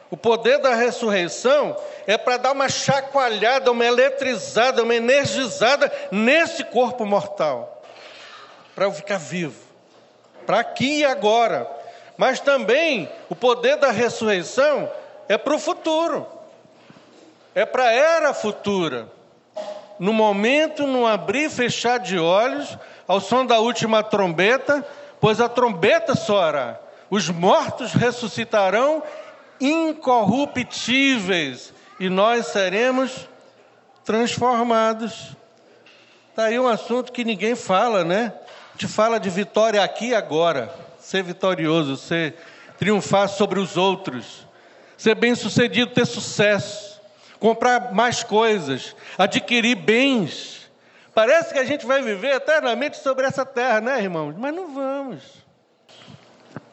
[0.09, 1.75] O poder da ressurreição
[2.05, 7.81] é para dar uma chacoalhada, uma eletrizada, uma energizada nesse corpo mortal,
[8.75, 9.61] para eu ficar vivo,
[10.45, 11.69] para aqui e agora.
[12.17, 14.91] Mas também o poder da ressurreição
[15.29, 16.27] é para o futuro,
[17.53, 19.09] é para a era futura
[20.01, 22.75] no momento, no abrir e fechar de olhos,
[23.07, 24.83] ao som da última trombeta,
[25.19, 26.79] pois a trombeta soará.
[27.07, 29.03] Os mortos ressuscitarão
[29.59, 33.29] incorruptíveis e nós seremos
[34.03, 35.37] transformados.
[36.31, 38.33] Está aí um assunto que ninguém fala, né?
[38.75, 40.73] Te fala de vitória aqui e agora.
[40.99, 42.37] Ser vitorioso, ser
[42.75, 44.47] triunfar sobre os outros,
[44.97, 46.90] ser bem-sucedido, ter sucesso
[47.41, 50.69] comprar mais coisas, adquirir bens.
[51.11, 54.35] Parece que a gente vai viver eternamente sobre essa terra, né, irmãos?
[54.37, 55.23] Mas não vamos.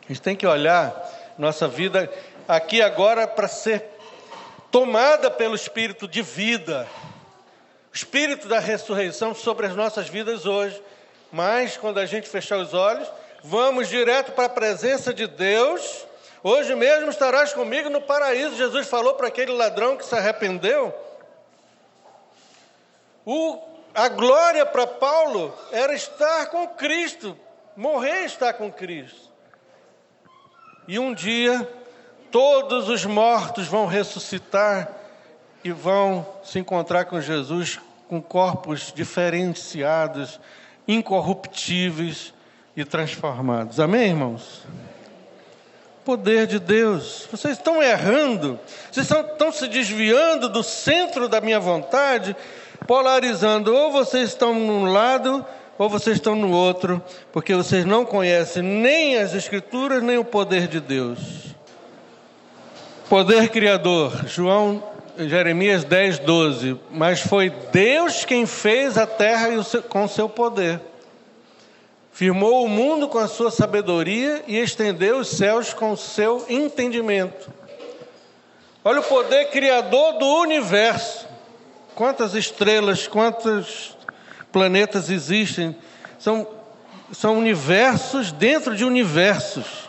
[0.05, 0.95] A gente tem que olhar
[1.39, 2.13] nossa vida
[2.47, 3.83] aqui agora para ser
[4.71, 6.87] tomada pelo espírito de vida,
[7.91, 10.81] o espírito da ressurreição sobre as nossas vidas hoje.
[11.33, 13.11] Mas quando a gente fechar os olhos,
[13.43, 16.07] vamos direto para a presença de Deus
[16.43, 18.57] Hoje mesmo estarás comigo no paraíso.
[18.57, 20.95] Jesus falou para aquele ladrão que se arrependeu.
[23.25, 23.59] O,
[23.95, 27.37] a glória para Paulo era estar com Cristo,
[27.77, 29.29] morrer estar com Cristo.
[30.87, 31.69] E um dia,
[32.31, 34.91] todos os mortos vão ressuscitar
[35.63, 40.41] e vão se encontrar com Jesus com corpos diferenciados,
[40.87, 42.33] incorruptíveis
[42.75, 43.79] e transformados.
[43.79, 44.63] Amém, irmãos?
[46.09, 47.29] Poder de Deus.
[47.31, 48.59] Vocês estão errando,
[48.91, 52.35] vocês estão, estão se desviando do centro da minha vontade,
[52.87, 55.45] polarizando, ou vocês estão num lado,
[55.77, 60.67] ou vocês estão no outro, porque vocês não conhecem nem as Escrituras, nem o poder
[60.67, 61.19] de Deus.
[63.07, 64.83] Poder Criador, João,
[65.19, 66.81] Jeremias 10, 12.
[66.91, 69.49] Mas foi Deus quem fez a terra
[69.91, 70.81] com seu poder.
[72.19, 77.49] Firmou o mundo com a sua sabedoria e estendeu os céus com o seu entendimento.
[78.85, 81.29] Olha o poder criador do universo.
[81.95, 83.97] Quantas estrelas, quantos
[84.51, 85.77] planetas existem?
[86.19, 86.45] São,
[87.13, 89.89] são universos dentro de universos.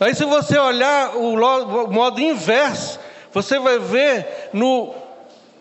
[0.00, 1.36] Aí, se você olhar o,
[1.92, 2.98] modo inverso,
[3.30, 4.94] você vai ver no,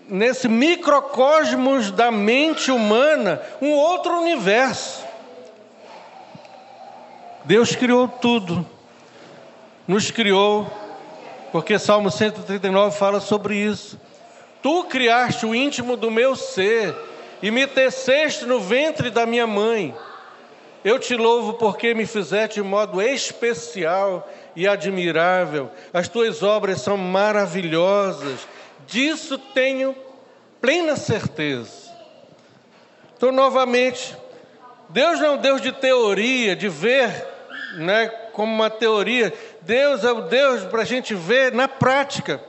[0.07, 5.06] nesse microcosmos da mente humana um outro universo.
[7.47, 8.67] Deus criou tudo,
[9.87, 10.69] nos criou,
[11.49, 13.97] porque Salmo 139 fala sobre isso.
[14.61, 16.93] Tu criaste o íntimo do meu ser
[17.41, 19.95] e me teceste no ventre da minha mãe.
[20.83, 25.71] Eu te louvo porque me fizeste de modo especial e admirável.
[25.93, 28.45] As tuas obras são maravilhosas.
[28.85, 29.95] Disso tenho
[30.59, 31.95] plena certeza.
[33.15, 34.17] Então, novamente,
[34.89, 37.36] Deus não é um Deus de teoria, de ver
[37.75, 39.33] né, como uma teoria.
[39.61, 42.41] Deus é o Deus para a gente ver na prática.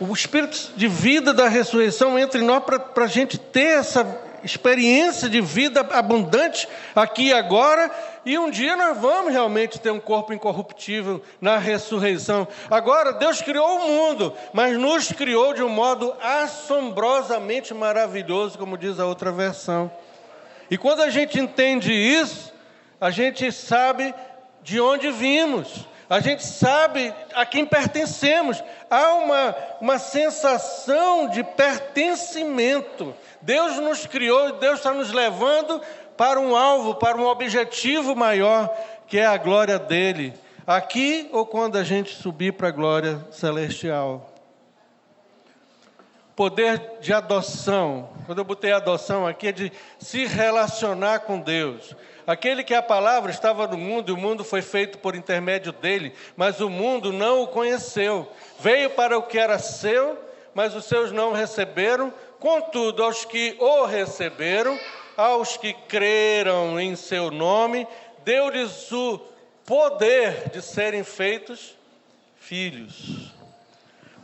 [0.00, 4.04] O Espírito de vida da ressurreição entra em nós para a gente ter essa
[4.44, 7.90] experiência de vida abundante aqui e agora,
[8.26, 12.46] e um dia nós vamos realmente ter um corpo incorruptível na ressurreição.
[12.70, 19.00] Agora, Deus criou o mundo, mas nos criou de um modo assombrosamente maravilhoso, como diz
[19.00, 19.90] a outra versão.
[20.70, 22.53] E quando a gente entende isso,
[23.04, 24.14] a gente sabe
[24.62, 28.64] de onde vimos, a gente sabe a quem pertencemos.
[28.88, 33.14] Há uma, uma sensação de pertencimento.
[33.42, 35.82] Deus nos criou e Deus está nos levando
[36.16, 38.74] para um alvo, para um objetivo maior,
[39.06, 40.32] que é a glória dele,
[40.66, 44.33] aqui ou quando a gente subir para a glória celestial.
[46.36, 48.10] Poder de adoção.
[48.26, 51.94] Quando eu botei adoção aqui, é de se relacionar com Deus.
[52.26, 56.14] Aquele que a palavra estava no mundo e o mundo foi feito por intermédio dele,
[56.36, 58.30] mas o mundo não o conheceu.
[58.58, 60.18] Veio para o que era seu,
[60.54, 62.12] mas os seus não receberam.
[62.40, 64.78] Contudo, aos que o receberam,
[65.16, 67.86] aos que creram em seu nome,
[68.24, 69.20] deu-lhes o
[69.66, 71.76] poder de serem feitos
[72.36, 73.34] filhos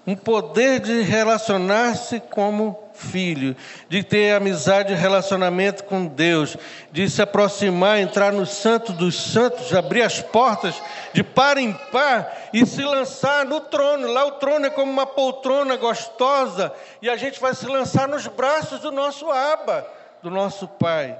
[0.06, 3.56] um poder de relacionar-se como filho,
[3.88, 6.56] de ter amizade e relacionamento com Deus,
[6.92, 10.80] de se aproximar, entrar no santo dos santos, abrir as portas
[11.12, 14.12] de par em par e se lançar no trono.
[14.12, 18.26] Lá o trono é como uma poltrona gostosa e a gente vai se lançar nos
[18.26, 19.86] braços do nosso Aba,
[20.22, 21.18] do nosso Pai.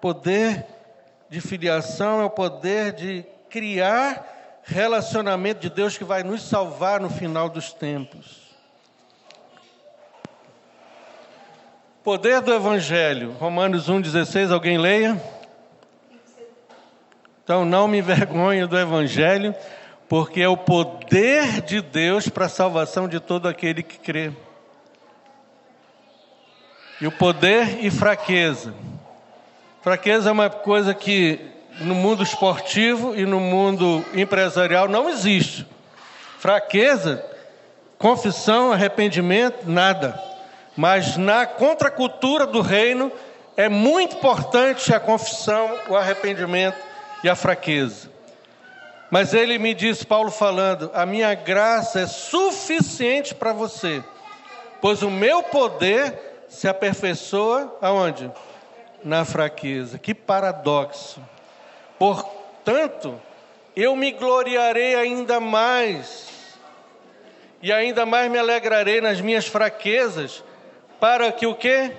[0.00, 0.64] Poder
[1.28, 4.33] de filiação é o poder de criar
[4.64, 8.44] relacionamento de Deus que vai nos salvar no final dos tempos.
[12.02, 15.22] Poder do Evangelho, Romanos 1,16, alguém leia?
[17.42, 19.54] Então, não me envergonhe do Evangelho,
[20.08, 24.32] porque é o poder de Deus para a salvação de todo aquele que crê.
[27.00, 28.74] E o poder e fraqueza.
[29.82, 35.66] Fraqueza é uma coisa que no mundo esportivo e no mundo empresarial não existe.
[36.38, 37.24] Fraqueza,
[37.98, 40.20] confissão, arrependimento, nada.
[40.76, 43.10] Mas na contracultura do reino
[43.56, 46.76] é muito importante a confissão, o arrependimento
[47.22, 48.10] e a fraqueza.
[49.10, 54.02] Mas ele me disse, Paulo falando: a minha graça é suficiente para você,
[54.80, 58.30] pois o meu poder se aperfeiçoa aonde?
[59.04, 59.98] Na fraqueza.
[59.98, 61.20] Que paradoxo.
[61.98, 63.20] Portanto,
[63.76, 66.28] eu me gloriarei ainda mais,
[67.62, 70.42] e ainda mais me alegrarei nas minhas fraquezas,
[71.00, 71.90] para que o que?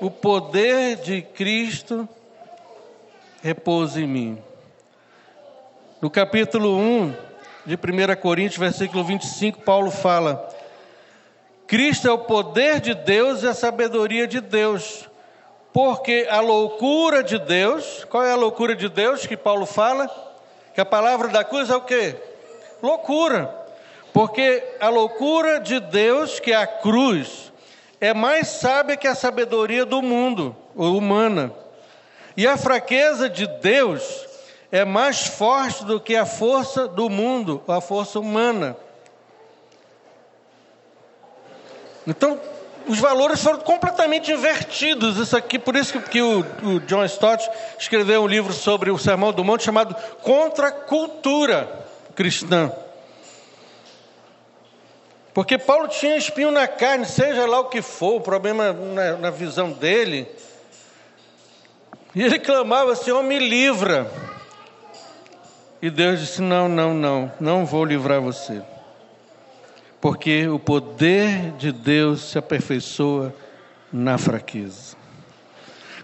[0.00, 2.08] O poder de Cristo
[3.42, 4.42] repouse em mim.
[6.00, 7.14] No capítulo 1
[7.64, 10.48] de 1 Coríntios, versículo 25, Paulo fala:
[11.66, 15.08] Cristo é o poder de Deus e a sabedoria de Deus
[15.72, 20.10] porque a loucura de Deus, qual é a loucura de Deus que Paulo fala?
[20.74, 22.14] Que a palavra da cruz é o quê?
[22.82, 23.54] Loucura.
[24.12, 27.50] Porque a loucura de Deus, que é a cruz,
[27.98, 31.52] é mais sábia que a sabedoria do mundo, ou humana.
[32.36, 34.26] E a fraqueza de Deus
[34.70, 38.76] é mais forte do que a força do mundo, a força humana.
[42.06, 42.38] Então,
[42.86, 45.16] os valores foram completamente invertidos.
[45.16, 48.98] Isso aqui, por isso que, que o, o, John Stott escreveu um livro sobre o
[48.98, 52.72] Sermão do Monte chamado Contra a Cultura Cristã.
[55.34, 59.30] Porque Paulo tinha espinho na carne, seja lá o que for, o problema na, na
[59.30, 60.28] visão dele.
[62.14, 64.10] E ele clamava: Senhor, me livra.
[65.80, 68.62] E Deus disse: Não, não, não, não vou livrar você
[70.02, 73.32] porque o poder de Deus se aperfeiçoa
[73.92, 74.96] na fraqueza.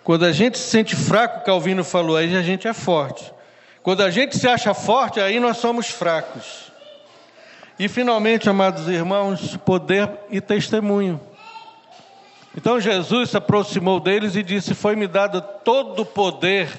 [0.05, 3.34] Quando a gente se sente fraco, Calvino falou, aí a gente é forte.
[3.82, 6.70] Quando a gente se acha forte, aí nós somos fracos.
[7.76, 11.20] E finalmente, amados irmãos, poder e testemunho.
[12.57, 16.70] Então Jesus se aproximou deles e disse: Foi-me dado todo o poder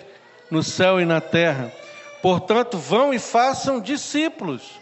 [0.50, 1.70] no céu e na terra.
[2.22, 4.79] Portanto, vão e façam discípulos.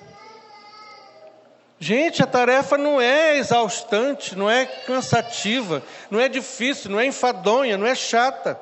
[1.80, 7.78] Gente, a tarefa não é exaustante, não é cansativa, não é difícil, não é enfadonha,
[7.78, 8.60] não é chata.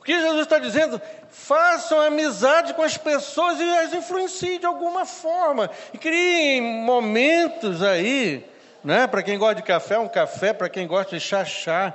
[0.00, 1.00] O que Jesus está dizendo?
[1.30, 5.68] Façam amizade com as pessoas e as influenciem de alguma forma.
[5.92, 8.44] E criem momentos aí,
[8.84, 9.08] né?
[9.08, 11.92] Para quem gosta de café, um café, para quem gosta de chá, chá,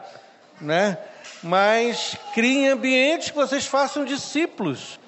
[0.60, 0.98] né?
[1.42, 5.00] Mas criem ambientes que vocês façam discípulos.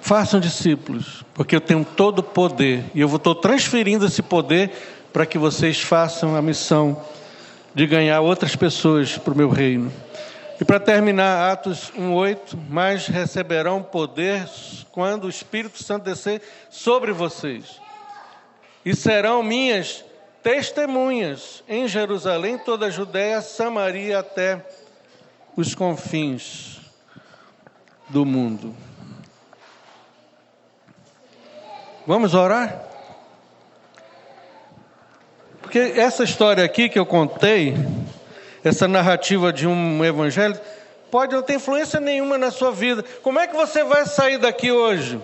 [0.00, 4.70] Façam discípulos, porque eu tenho todo o poder e eu estou transferindo esse poder
[5.12, 7.00] para que vocês façam a missão
[7.74, 9.92] de ganhar outras pessoas para o meu reino.
[10.60, 14.48] E para terminar, Atos 1,8: Mas receberão poder
[14.92, 17.80] quando o Espírito Santo descer sobre vocês,
[18.84, 20.04] e serão minhas
[20.42, 24.64] testemunhas em Jerusalém, toda a Judéia, Samaria até
[25.56, 26.78] os confins
[28.08, 28.74] do mundo.
[32.06, 32.82] Vamos orar?
[35.60, 37.74] Porque essa história aqui que eu contei,
[38.64, 40.58] essa narrativa de um evangelho,
[41.10, 43.04] pode não ter influência nenhuma na sua vida.
[43.22, 45.20] Como é que você vai sair daqui hoje?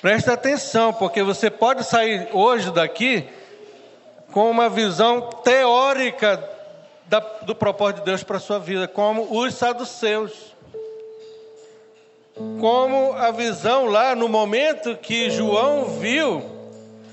[0.00, 3.28] Preste atenção, porque você pode sair hoje daqui
[4.32, 6.42] com uma visão teórica
[7.06, 10.51] da, do propósito de Deus para a sua vida, como os saduceus.
[12.60, 16.42] Como a visão lá no momento que João viu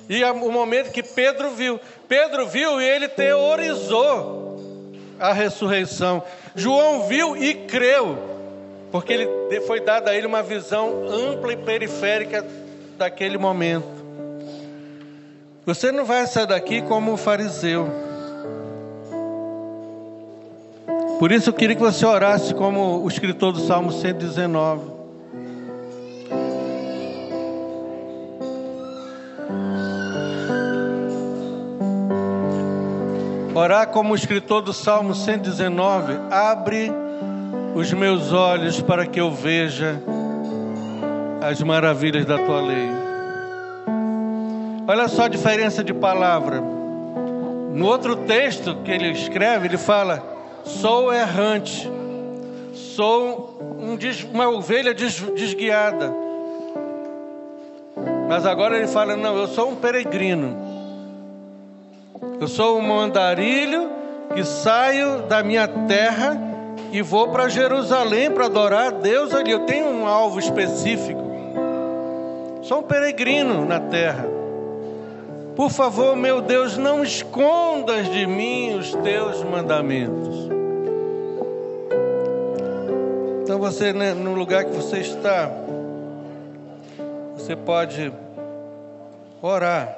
[0.09, 1.79] e o momento que Pedro viu.
[2.07, 4.59] Pedro viu e ele teorizou
[5.19, 6.23] a ressurreição.
[6.55, 8.17] João viu e creu,
[8.91, 12.43] porque ele foi dada a ele uma visão ampla e periférica
[12.97, 13.99] daquele momento.
[15.65, 17.87] Você não vai sair daqui como um fariseu.
[21.19, 24.98] Por isso eu queria que você orasse como o escritor do Salmo 119.
[33.59, 36.89] Orar como o escritor do Salmo 119, abre
[37.75, 40.01] os meus olhos para que eu veja
[41.41, 42.87] as maravilhas da tua lei.
[44.87, 46.61] Olha só a diferença de palavra.
[47.73, 50.23] No outro texto que ele escreve, ele fala:
[50.63, 51.91] Sou errante,
[52.73, 53.97] sou um,
[54.31, 56.13] uma ovelha desguiada.
[58.29, 60.68] Mas agora ele fala: Não, eu sou um peregrino.
[62.39, 63.89] Eu sou um andarilho
[64.33, 66.37] que saio da minha terra
[66.91, 69.51] e vou para Jerusalém para adorar a Deus ali.
[69.51, 71.21] Eu tenho um alvo específico.
[72.61, 74.25] Sou um peregrino na terra.
[75.55, 80.49] Por favor, meu Deus, não escondas de mim os teus mandamentos.
[83.43, 85.51] Então você, né, no lugar que você está,
[87.35, 88.13] você pode
[89.41, 89.97] orar.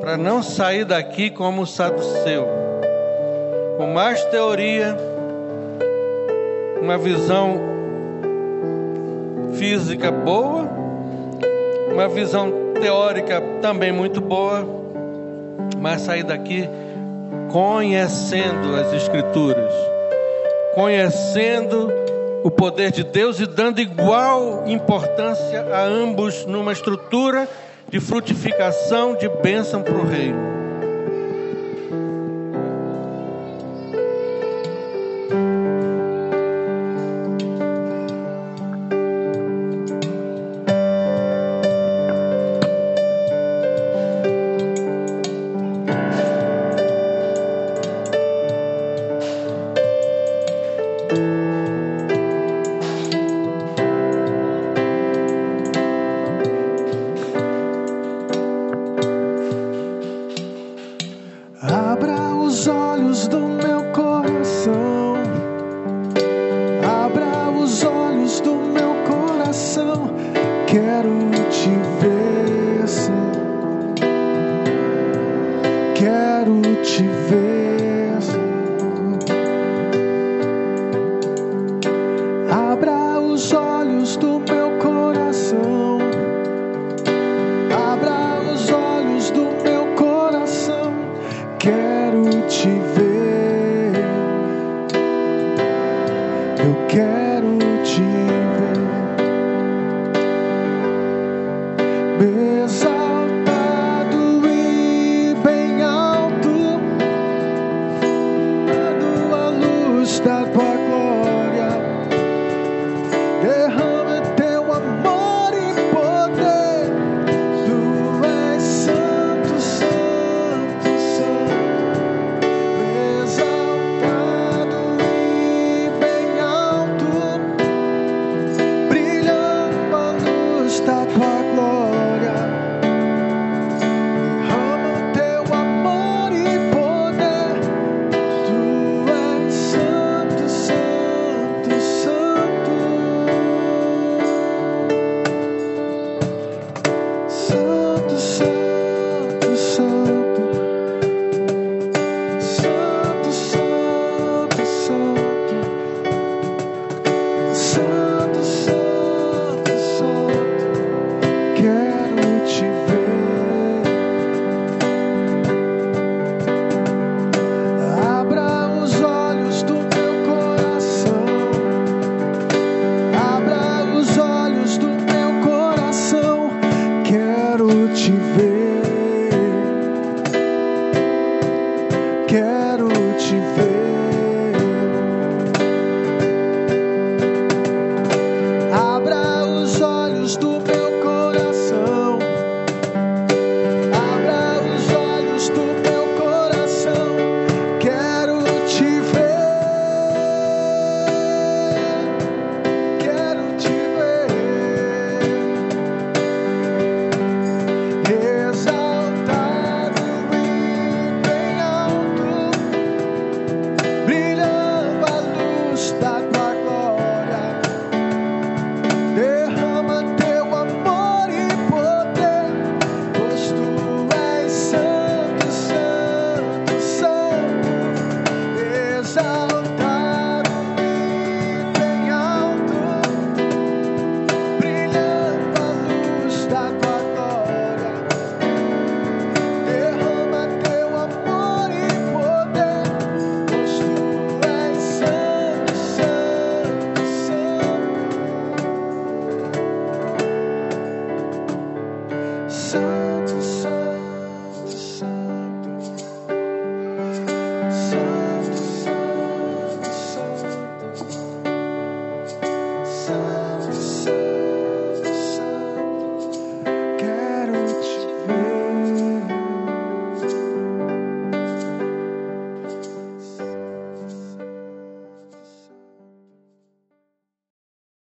[0.00, 2.48] Para não sair daqui como saduceu,
[3.76, 4.96] com mais teoria,
[6.80, 7.60] uma visão
[9.58, 10.66] física boa,
[11.92, 14.66] uma visão teórica também muito boa,
[15.78, 16.66] mas sair daqui
[17.52, 19.72] conhecendo as Escrituras,
[20.74, 21.92] conhecendo
[22.42, 27.46] o poder de Deus e dando igual importância a ambos numa estrutura
[27.90, 30.59] de frutificação, de bênção para o reino.